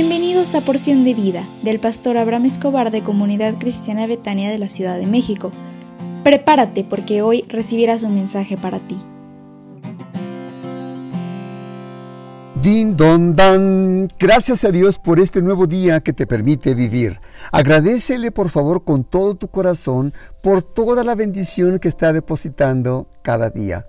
Bienvenidos 0.00 0.54
a 0.54 0.60
Porción 0.60 1.02
de 1.02 1.12
Vida 1.12 1.44
del 1.64 1.80
pastor 1.80 2.18
Abraham 2.18 2.44
Escobar 2.44 2.92
de 2.92 3.02
Comunidad 3.02 3.58
Cristiana 3.58 4.06
Betania 4.06 4.48
de 4.48 4.56
la 4.56 4.68
Ciudad 4.68 4.96
de 4.96 5.08
México. 5.08 5.50
Prepárate 6.22 6.84
porque 6.84 7.20
hoy 7.20 7.42
recibirás 7.48 8.04
un 8.04 8.14
mensaje 8.14 8.56
para 8.56 8.78
ti. 8.78 8.96
Din 12.62 12.96
don 12.96 13.34
dan. 13.34 14.08
Gracias 14.20 14.64
a 14.64 14.70
Dios 14.70 15.00
por 15.00 15.18
este 15.18 15.42
nuevo 15.42 15.66
día 15.66 15.98
que 15.98 16.12
te 16.12 16.28
permite 16.28 16.76
vivir. 16.76 17.18
Agradecele 17.50 18.30
por 18.30 18.50
favor 18.50 18.84
con 18.84 19.02
todo 19.02 19.34
tu 19.34 19.48
corazón 19.48 20.14
por 20.44 20.62
toda 20.62 21.02
la 21.02 21.16
bendición 21.16 21.80
que 21.80 21.88
está 21.88 22.12
depositando 22.12 23.08
cada 23.22 23.50
día. 23.50 23.84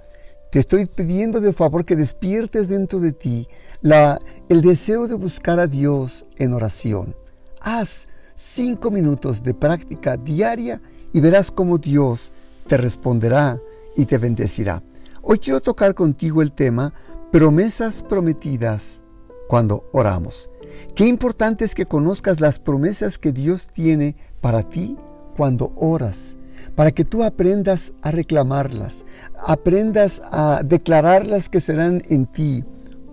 Te 0.49 0.57
estoy 0.57 0.87
pidiendo 0.87 1.39
de 1.39 1.53
favor 1.53 1.85
que 1.85 1.95
despiertes 1.95 2.67
dentro 2.67 2.99
de 2.99 3.11
ti 3.11 3.47
la, 3.81 4.19
el 4.49 4.61
deseo 4.61 5.07
de 5.07 5.15
buscar 5.15 5.59
a 5.59 5.67
Dios 5.67 6.25
en 6.37 6.53
oración. 6.53 7.15
Haz 7.61 8.07
cinco 8.35 8.91
minutos 8.91 9.43
de 9.43 9.53
práctica 9.53 10.17
diaria 10.17 10.81
y 11.13 11.19
verás 11.19 11.51
cómo 11.51 11.77
Dios 11.77 12.33
te 12.67 12.77
responderá 12.77 13.59
y 13.95 14.05
te 14.05 14.17
bendecirá. 14.17 14.83
Hoy 15.21 15.39
quiero 15.39 15.61
tocar 15.61 15.93
contigo 15.93 16.41
el 16.41 16.51
tema 16.51 16.93
promesas 17.31 18.03
prometidas 18.03 19.01
cuando 19.47 19.89
oramos. 19.91 20.49
Qué 20.95 21.05
importante 21.05 21.65
es 21.65 21.75
que 21.75 21.85
conozcas 21.85 22.39
las 22.39 22.59
promesas 22.59 23.17
que 23.17 23.31
Dios 23.31 23.67
tiene 23.67 24.15
para 24.41 24.63
ti 24.63 24.97
cuando 25.35 25.73
oras, 25.75 26.37
para 26.75 26.91
que 26.91 27.05
tú 27.05 27.23
aprendas 27.23 27.93
a 28.01 28.11
reclamarlas, 28.11 29.05
aprendas 29.45 30.21
a 30.31 30.61
declararlas 30.63 31.49
que 31.49 31.61
serán 31.61 32.01
en 32.09 32.25
ti 32.25 32.63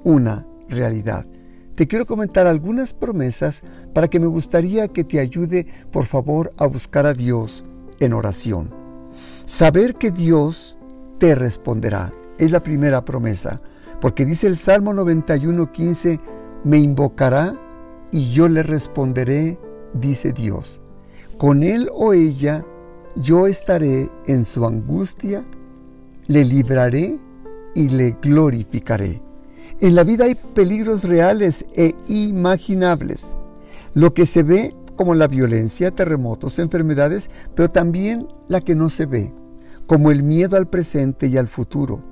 una 0.04 0.46
realidad. 0.68 1.26
Te 1.74 1.86
quiero 1.86 2.06
comentar 2.06 2.46
algunas 2.46 2.94
promesas 2.94 3.62
para 3.92 4.08
que 4.08 4.18
me 4.18 4.26
gustaría 4.26 4.88
que 4.88 5.04
te 5.04 5.20
ayude, 5.20 5.66
por 5.92 6.06
favor, 6.06 6.52
a 6.56 6.66
buscar 6.66 7.04
a 7.06 7.12
Dios 7.12 7.64
en 8.00 8.14
oración. 8.14 8.70
Saber 9.44 9.94
que 9.94 10.10
Dios 10.10 10.78
te 11.18 11.34
responderá 11.34 12.12
es 12.38 12.50
la 12.50 12.62
primera 12.62 13.04
promesa, 13.04 13.60
porque 14.00 14.24
dice 14.24 14.46
el 14.46 14.56
Salmo 14.56 14.92
91:15, 14.92 16.18
me 16.64 16.78
invocará 16.78 17.58
y 18.10 18.30
yo 18.30 18.48
le 18.48 18.62
responderé, 18.62 19.58
dice 19.94 20.32
Dios. 20.32 20.80
Con 21.38 21.62
él 21.62 21.90
o 21.92 22.12
ella 22.12 22.64
yo 23.16 23.46
estaré 23.46 24.10
en 24.26 24.44
su 24.44 24.64
angustia, 24.64 25.44
le 26.26 26.44
libraré 26.44 27.18
y 27.74 27.88
le 27.88 28.16
glorificaré. 28.20 29.25
En 29.78 29.94
la 29.94 30.04
vida 30.04 30.24
hay 30.24 30.34
peligros 30.34 31.04
reales 31.04 31.66
e 31.76 31.94
imaginables. 32.06 33.36
Lo 33.92 34.14
que 34.14 34.24
se 34.24 34.42
ve 34.42 34.74
como 34.96 35.14
la 35.14 35.28
violencia, 35.28 35.90
terremotos, 35.90 36.58
enfermedades, 36.58 37.30
pero 37.54 37.68
también 37.68 38.26
la 38.48 38.62
que 38.62 38.74
no 38.74 38.88
se 38.88 39.04
ve, 39.04 39.34
como 39.86 40.10
el 40.10 40.22
miedo 40.22 40.56
al 40.56 40.68
presente 40.68 41.26
y 41.26 41.36
al 41.36 41.48
futuro, 41.48 42.02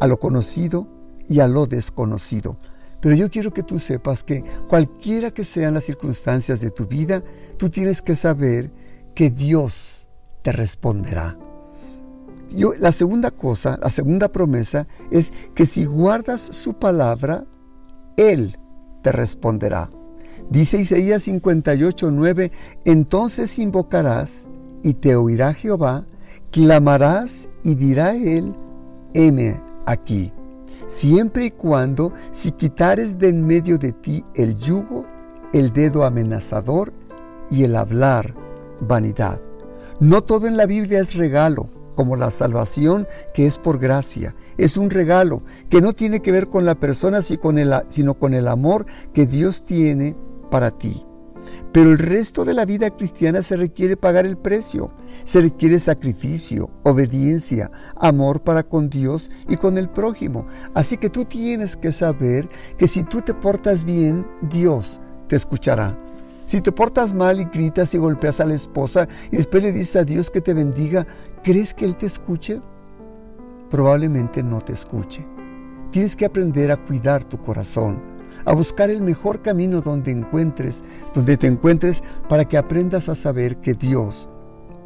a 0.00 0.08
lo 0.08 0.18
conocido 0.18 0.88
y 1.28 1.38
a 1.38 1.46
lo 1.46 1.66
desconocido. 1.66 2.56
Pero 3.00 3.14
yo 3.14 3.30
quiero 3.30 3.52
que 3.52 3.62
tú 3.62 3.78
sepas 3.78 4.24
que 4.24 4.42
cualquiera 4.68 5.30
que 5.30 5.44
sean 5.44 5.74
las 5.74 5.84
circunstancias 5.84 6.60
de 6.60 6.70
tu 6.70 6.86
vida, 6.86 7.22
tú 7.58 7.70
tienes 7.70 8.02
que 8.02 8.16
saber 8.16 8.72
que 9.14 9.30
Dios 9.30 10.08
te 10.42 10.50
responderá 10.50 11.38
la 12.78 12.92
segunda 12.92 13.30
cosa, 13.30 13.78
la 13.82 13.90
segunda 13.90 14.28
promesa 14.28 14.86
es 15.10 15.32
que 15.54 15.66
si 15.66 15.84
guardas 15.84 16.40
su 16.40 16.74
palabra, 16.74 17.44
Él 18.16 18.58
te 19.02 19.12
responderá. 19.12 19.90
Dice 20.50 20.78
Isaías 20.78 21.22
58, 21.22 22.10
9, 22.10 22.52
entonces 22.84 23.58
invocarás 23.58 24.46
y 24.82 24.94
te 24.94 25.16
oirá 25.16 25.54
Jehová, 25.54 26.04
clamarás 26.50 27.48
y 27.62 27.74
dirá 27.74 28.14
Él, 28.14 28.54
heme 29.14 29.60
aquí. 29.86 30.32
Siempre 30.86 31.46
y 31.46 31.50
cuando, 31.50 32.12
si 32.30 32.52
quitares 32.52 33.18
de 33.18 33.30
en 33.30 33.46
medio 33.46 33.78
de 33.78 33.92
ti 33.92 34.24
el 34.34 34.58
yugo, 34.58 35.06
el 35.52 35.72
dedo 35.72 36.04
amenazador 36.04 36.92
y 37.50 37.64
el 37.64 37.74
hablar 37.74 38.34
vanidad. 38.80 39.40
No 39.98 40.22
todo 40.22 40.46
en 40.46 40.56
la 40.56 40.66
Biblia 40.66 41.00
es 41.00 41.14
regalo 41.14 41.68
como 41.94 42.16
la 42.16 42.30
salvación 42.30 43.06
que 43.32 43.46
es 43.46 43.58
por 43.58 43.78
gracia. 43.78 44.34
Es 44.56 44.76
un 44.76 44.90
regalo 44.90 45.42
que 45.68 45.80
no 45.80 45.92
tiene 45.92 46.20
que 46.20 46.32
ver 46.32 46.48
con 46.48 46.64
la 46.64 46.74
persona 46.74 47.20
sino 47.22 48.14
con 48.14 48.34
el 48.34 48.48
amor 48.48 48.86
que 49.12 49.26
Dios 49.26 49.64
tiene 49.64 50.16
para 50.50 50.70
ti. 50.70 51.04
Pero 51.72 51.90
el 51.90 51.98
resto 51.98 52.44
de 52.44 52.54
la 52.54 52.64
vida 52.64 52.90
cristiana 52.90 53.42
se 53.42 53.56
requiere 53.56 53.96
pagar 53.96 54.26
el 54.26 54.36
precio. 54.36 54.92
Se 55.24 55.40
requiere 55.40 55.80
sacrificio, 55.80 56.70
obediencia, 56.84 57.70
amor 57.96 58.42
para 58.42 58.62
con 58.62 58.88
Dios 58.88 59.30
y 59.48 59.56
con 59.56 59.76
el 59.76 59.88
prójimo. 59.88 60.46
Así 60.74 60.96
que 60.98 61.10
tú 61.10 61.24
tienes 61.24 61.76
que 61.76 61.90
saber 61.90 62.48
que 62.78 62.86
si 62.86 63.02
tú 63.02 63.22
te 63.22 63.34
portas 63.34 63.82
bien, 63.82 64.24
Dios 64.42 65.00
te 65.26 65.34
escuchará. 65.34 65.98
Si 66.46 66.60
te 66.60 66.72
portas 66.72 67.14
mal 67.14 67.40
y 67.40 67.44
gritas 67.44 67.94
y 67.94 67.98
golpeas 67.98 68.40
a 68.40 68.44
la 68.44 68.54
esposa 68.54 69.08
y 69.30 69.36
después 69.36 69.62
le 69.62 69.72
dices 69.72 69.96
a 69.96 70.04
Dios 70.04 70.30
que 70.30 70.40
te 70.40 70.54
bendiga, 70.54 71.06
¿crees 71.42 71.72
que 71.72 71.84
Él 71.84 71.96
te 71.96 72.06
escuche? 72.06 72.60
Probablemente 73.70 74.42
no 74.42 74.60
te 74.60 74.72
escuche. 74.72 75.26
Tienes 75.90 76.16
que 76.16 76.26
aprender 76.26 76.70
a 76.70 76.76
cuidar 76.76 77.24
tu 77.24 77.38
corazón, 77.38 78.02
a 78.44 78.52
buscar 78.52 78.90
el 78.90 79.00
mejor 79.00 79.42
camino 79.42 79.80
donde 79.80 80.10
encuentres, 80.10 80.82
donde 81.14 81.36
te 81.36 81.46
encuentres 81.46 82.02
para 82.28 82.44
que 82.44 82.58
aprendas 82.58 83.08
a 83.08 83.14
saber 83.14 83.56
que 83.58 83.74
Dios 83.74 84.28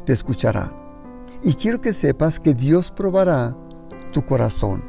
te 0.05 0.13
escuchará. 0.13 0.73
Y 1.43 1.53
quiero 1.55 1.81
que 1.81 1.93
sepas 1.93 2.39
que 2.39 2.53
Dios 2.53 2.91
probará 2.91 3.55
tu 4.11 4.23
corazón. 4.23 4.83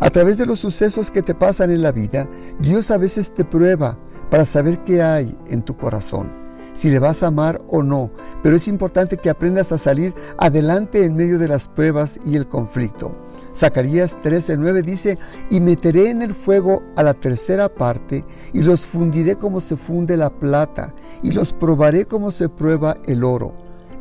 A 0.00 0.10
través 0.10 0.38
de 0.38 0.46
los 0.46 0.60
sucesos 0.60 1.10
que 1.10 1.22
te 1.22 1.34
pasan 1.34 1.70
en 1.70 1.82
la 1.82 1.92
vida, 1.92 2.28
Dios 2.60 2.90
a 2.90 2.98
veces 2.98 3.34
te 3.34 3.44
prueba 3.44 3.98
para 4.30 4.44
saber 4.44 4.84
qué 4.84 5.02
hay 5.02 5.36
en 5.48 5.62
tu 5.62 5.76
corazón, 5.76 6.32
si 6.72 6.88
le 6.88 6.98
vas 6.98 7.22
a 7.22 7.26
amar 7.26 7.60
o 7.68 7.82
no, 7.82 8.10
pero 8.42 8.56
es 8.56 8.68
importante 8.68 9.16
que 9.16 9.30
aprendas 9.30 9.72
a 9.72 9.78
salir 9.78 10.14
adelante 10.38 11.04
en 11.04 11.16
medio 11.16 11.38
de 11.38 11.48
las 11.48 11.68
pruebas 11.68 12.18
y 12.24 12.36
el 12.36 12.48
conflicto. 12.48 13.14
Zacarías 13.54 14.16
13:9 14.22 14.82
dice, 14.82 15.18
y 15.50 15.60
meteré 15.60 16.10
en 16.10 16.22
el 16.22 16.34
fuego 16.34 16.82
a 16.96 17.02
la 17.02 17.14
tercera 17.14 17.68
parte, 17.68 18.24
y 18.52 18.62
los 18.62 18.86
fundiré 18.86 19.36
como 19.36 19.60
se 19.60 19.76
funde 19.76 20.16
la 20.16 20.30
plata, 20.30 20.94
y 21.22 21.32
los 21.32 21.52
probaré 21.52 22.06
como 22.06 22.30
se 22.30 22.48
prueba 22.48 22.96
el 23.06 23.24
oro. 23.24 23.52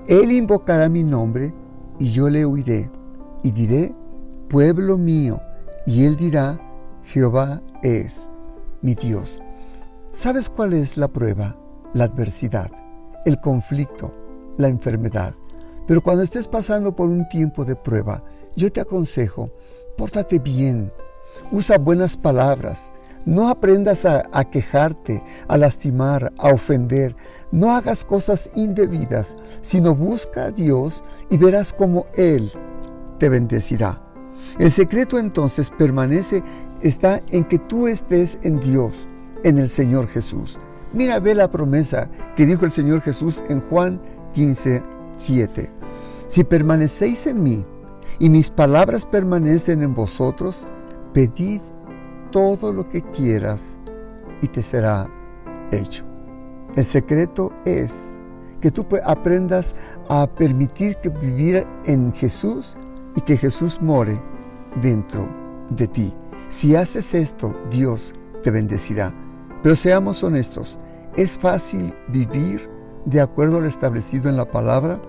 Él 0.07 0.31
invocará 0.31 0.87
mi 0.89 1.03
nombre, 1.03 1.53
y 1.97 2.11
yo 2.11 2.29
le 2.29 2.45
oiré, 2.45 2.91
y 3.41 3.51
diré, 3.51 3.95
pueblo 4.47 4.97
mío, 4.97 5.39
y 5.85 6.05
él 6.05 6.15
dirá, 6.15 6.59
Jehová 7.03 7.61
es 7.81 8.29
mi 8.81 8.93
Dios. 8.93 9.39
¿Sabes 10.19 10.49
cuál 10.49 10.73
es 10.73 10.97
la 10.97 11.07
prueba? 11.07 11.55
La 11.93 12.03
adversidad, 12.03 12.69
el 13.25 13.39
conflicto, 13.39 14.13
la 14.57 14.67
enfermedad. 14.67 15.33
Pero 15.87 16.03
cuando 16.03 16.23
estés 16.23 16.45
pasando 16.45 16.93
por 16.93 17.07
un 17.07 17.29
tiempo 17.29 17.63
de 17.63 17.77
prueba, 17.77 18.21
yo 18.53 18.69
te 18.69 18.81
aconsejo, 18.81 19.49
pórtate 19.97 20.37
bien, 20.39 20.91
usa 21.53 21.77
buenas 21.77 22.17
palabras, 22.17 22.91
no 23.25 23.47
aprendas 23.47 24.05
a, 24.05 24.43
quejarte, 24.51 25.23
a 25.47 25.55
lastimar, 25.55 26.33
a 26.37 26.49
ofender. 26.49 27.15
No 27.53 27.71
hagas 27.71 28.03
cosas 28.03 28.49
indebidas, 28.55 29.37
sino 29.61 29.95
busca 29.95 30.47
a 30.47 30.51
Dios 30.51 31.01
y 31.29 31.37
verás 31.37 31.71
cómo 31.71 32.03
Él 32.13 32.51
te 33.19 33.29
bendecirá. 33.29 34.03
El 34.59 34.71
secreto 34.71 35.17
entonces 35.17 35.71
permanece, 35.71 36.43
está 36.81 37.21
en 37.29 37.45
que 37.45 37.57
tú 37.57 37.87
estés 37.87 38.37
en 38.41 38.59
Dios 38.59 39.08
en 39.43 39.57
el 39.57 39.69
Señor 39.69 40.07
Jesús. 40.07 40.57
Mira, 40.93 41.19
ve 41.19 41.35
la 41.35 41.51
promesa 41.51 42.09
que 42.35 42.45
dijo 42.45 42.65
el 42.65 42.71
Señor 42.71 43.01
Jesús 43.01 43.43
en 43.49 43.61
Juan 43.61 44.01
15, 44.33 44.81
7. 45.17 45.71
Si 46.27 46.43
permanecéis 46.43 47.27
en 47.27 47.43
mí 47.43 47.65
y 48.19 48.29
mis 48.29 48.49
palabras 48.49 49.05
permanecen 49.05 49.83
en 49.83 49.93
vosotros, 49.93 50.67
pedid 51.13 51.61
todo 52.31 52.73
lo 52.73 52.89
que 52.89 53.01
quieras 53.01 53.77
y 54.41 54.47
te 54.47 54.63
será 54.63 55.07
hecho. 55.71 56.05
El 56.75 56.85
secreto 56.85 57.51
es 57.65 58.11
que 58.61 58.71
tú 58.71 58.85
aprendas 59.03 59.75
a 60.09 60.27
permitir 60.27 60.97
que 60.97 61.09
vivir 61.09 61.65
en 61.85 62.13
Jesús 62.13 62.75
y 63.15 63.21
que 63.21 63.37
Jesús 63.37 63.81
more 63.81 64.19
dentro 64.81 65.29
de 65.69 65.87
ti. 65.87 66.13
Si 66.49 66.75
haces 66.75 67.13
esto, 67.13 67.55
Dios 67.69 68.13
te 68.43 68.51
bendecirá. 68.51 69.13
Pero 69.61 69.75
seamos 69.75 70.23
honestos, 70.23 70.77
¿es 71.17 71.37
fácil 71.37 71.93
vivir 72.07 72.69
de 73.05 73.19
acuerdo 73.19 73.57
a 73.57 73.61
lo 73.61 73.67
establecido 73.67 74.29
en 74.29 74.37
la 74.37 74.49
palabra? 74.49 75.01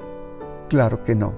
Claro 0.68 1.04
que 1.04 1.14
no. 1.14 1.34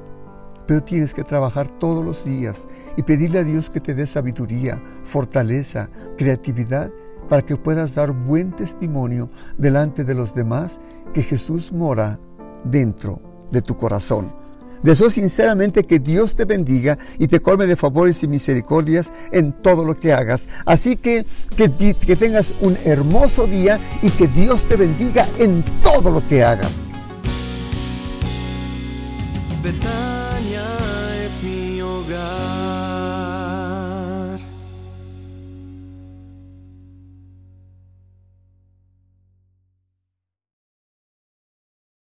Pero 0.66 0.82
tienes 0.82 1.12
que 1.12 1.24
trabajar 1.24 1.68
todos 1.78 2.04
los 2.04 2.24
días 2.24 2.66
y 2.96 3.02
pedirle 3.02 3.40
a 3.40 3.44
Dios 3.44 3.68
que 3.68 3.80
te 3.80 3.94
dé 3.94 4.06
sabiduría, 4.06 4.82
fortaleza, 5.02 5.90
creatividad 6.16 6.90
para 7.28 7.42
que 7.42 7.56
puedas 7.56 7.94
dar 7.94 8.12
buen 8.12 8.52
testimonio 8.52 9.28
delante 9.58 10.04
de 10.04 10.14
los 10.14 10.34
demás 10.34 10.80
que 11.12 11.22
Jesús 11.22 11.72
mora 11.72 12.18
dentro 12.64 13.20
de 13.50 13.60
tu 13.60 13.76
corazón. 13.76 14.41
Deseo 14.82 15.10
sinceramente 15.10 15.84
que 15.84 15.98
Dios 15.98 16.34
te 16.34 16.44
bendiga 16.44 16.98
y 17.18 17.28
te 17.28 17.40
colme 17.40 17.66
de 17.66 17.76
favores 17.76 18.22
y 18.22 18.28
misericordias 18.28 19.12
en 19.30 19.52
todo 19.52 19.84
lo 19.84 19.98
que 19.98 20.12
hagas. 20.12 20.42
Así 20.66 20.96
que 20.96 21.24
que, 21.56 21.94
que 21.94 22.16
tengas 22.16 22.54
un 22.60 22.76
hermoso 22.84 23.46
día 23.46 23.78
y 24.02 24.10
que 24.10 24.26
Dios 24.26 24.64
te 24.64 24.76
bendiga 24.76 25.26
en 25.38 25.64
todo 25.82 26.10
lo 26.10 26.26
que 26.26 26.42
hagas. 26.42 26.72